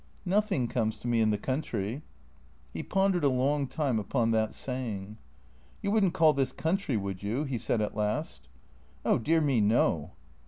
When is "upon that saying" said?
3.99-5.19